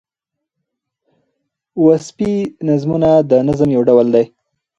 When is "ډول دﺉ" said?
3.89-4.25